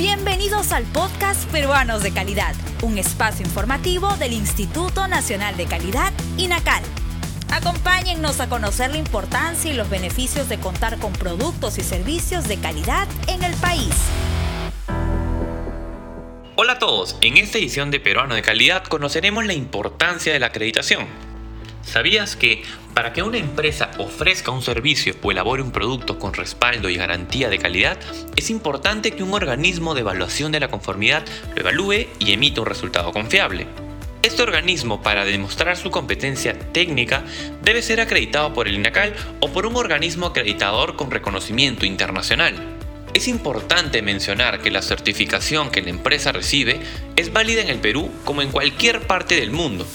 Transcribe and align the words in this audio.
Bienvenidos 0.00 0.72
al 0.72 0.84
podcast 0.84 1.44
Peruanos 1.52 2.02
de 2.02 2.10
Calidad, 2.10 2.54
un 2.82 2.96
espacio 2.96 3.44
informativo 3.44 4.16
del 4.16 4.32
Instituto 4.32 5.06
Nacional 5.08 5.58
de 5.58 5.66
Calidad, 5.66 6.10
INACAL. 6.38 6.82
Acompáñennos 7.52 8.40
a 8.40 8.48
conocer 8.48 8.92
la 8.92 8.96
importancia 8.96 9.70
y 9.70 9.74
los 9.74 9.90
beneficios 9.90 10.48
de 10.48 10.58
contar 10.58 10.98
con 11.00 11.12
productos 11.12 11.76
y 11.76 11.82
servicios 11.82 12.48
de 12.48 12.56
calidad 12.56 13.06
en 13.28 13.42
el 13.42 13.52
país. 13.56 13.94
Hola 16.56 16.72
a 16.72 16.78
todos, 16.78 17.18
en 17.20 17.36
esta 17.36 17.58
edición 17.58 17.90
de 17.90 18.00
Peruano 18.00 18.34
de 18.34 18.40
Calidad 18.40 18.84
conoceremos 18.84 19.44
la 19.44 19.52
importancia 19.52 20.32
de 20.32 20.38
la 20.38 20.46
acreditación. 20.46 21.29
¿Sabías 21.82 22.36
que 22.36 22.62
para 22.94 23.12
que 23.12 23.22
una 23.22 23.38
empresa 23.38 23.90
ofrezca 23.98 24.50
un 24.50 24.62
servicio 24.62 25.14
o 25.22 25.30
elabore 25.30 25.62
un 25.62 25.72
producto 25.72 26.18
con 26.18 26.34
respaldo 26.34 26.88
y 26.88 26.96
garantía 26.96 27.48
de 27.48 27.58
calidad, 27.58 27.98
es 28.36 28.50
importante 28.50 29.12
que 29.12 29.22
un 29.22 29.32
organismo 29.32 29.94
de 29.94 30.00
evaluación 30.02 30.52
de 30.52 30.60
la 30.60 30.68
conformidad 30.68 31.24
lo 31.54 31.60
evalúe 31.60 32.06
y 32.18 32.32
emita 32.32 32.60
un 32.60 32.66
resultado 32.66 33.12
confiable? 33.12 33.66
Este 34.22 34.42
organismo, 34.42 35.02
para 35.02 35.24
demostrar 35.24 35.78
su 35.78 35.90
competencia 35.90 36.58
técnica, 36.72 37.24
debe 37.62 37.80
ser 37.80 38.02
acreditado 38.02 38.52
por 38.52 38.68
el 38.68 38.74
INACAL 38.74 39.14
o 39.40 39.48
por 39.50 39.64
un 39.64 39.76
organismo 39.76 40.26
acreditador 40.26 40.94
con 40.94 41.10
reconocimiento 41.10 41.86
internacional. 41.86 42.54
Es 43.14 43.28
importante 43.28 44.02
mencionar 44.02 44.60
que 44.60 44.70
la 44.70 44.82
certificación 44.82 45.70
que 45.70 45.80
la 45.80 45.90
empresa 45.90 46.32
recibe 46.32 46.80
es 47.16 47.32
válida 47.32 47.62
en 47.62 47.68
el 47.68 47.78
Perú 47.78 48.10
como 48.24 48.42
en 48.42 48.50
cualquier 48.50 49.06
parte 49.06 49.36
del 49.36 49.52
mundo. 49.52 49.86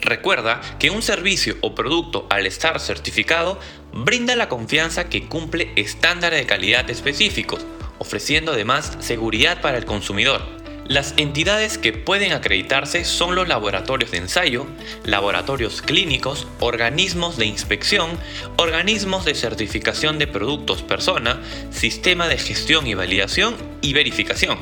Recuerda 0.00 0.60
que 0.78 0.90
un 0.90 1.02
servicio 1.02 1.56
o 1.60 1.74
producto 1.74 2.28
al 2.30 2.46
estar 2.46 2.78
certificado 2.78 3.58
brinda 3.92 4.36
la 4.36 4.48
confianza 4.48 5.08
que 5.08 5.26
cumple 5.26 5.72
estándares 5.74 6.38
de 6.38 6.46
calidad 6.46 6.88
específicos, 6.88 7.66
ofreciendo 7.98 8.52
además 8.52 8.96
seguridad 9.00 9.60
para 9.60 9.78
el 9.78 9.86
consumidor. 9.86 10.57
Las 10.88 11.12
entidades 11.18 11.76
que 11.76 11.92
pueden 11.92 12.32
acreditarse 12.32 13.04
son 13.04 13.34
los 13.34 13.46
laboratorios 13.46 14.10
de 14.10 14.16
ensayo, 14.16 14.66
laboratorios 15.04 15.82
clínicos, 15.82 16.46
organismos 16.60 17.36
de 17.36 17.44
inspección, 17.44 18.18
organismos 18.56 19.26
de 19.26 19.34
certificación 19.34 20.18
de 20.18 20.26
productos 20.26 20.82
persona, 20.82 21.42
sistema 21.70 22.26
de 22.26 22.38
gestión 22.38 22.86
y 22.86 22.94
validación 22.94 23.54
y 23.82 23.92
verificación. 23.92 24.58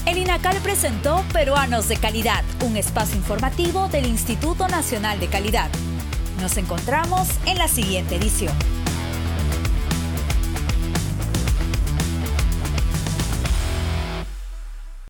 El 0.06 0.16
INACAL 0.16 0.56
presentó 0.62 1.22
Peruanos 1.34 1.88
de 1.88 1.98
Calidad, 1.98 2.44
un 2.62 2.78
espacio 2.78 3.18
informativo 3.18 3.88
del 3.88 4.06
Instituto 4.06 4.66
Nacional 4.66 5.20
de 5.20 5.26
Calidad. 5.26 5.68
Nos 6.40 6.56
encontramos 6.56 7.28
en 7.44 7.58
la 7.58 7.68
siguiente 7.68 8.16
edición. 8.16 8.81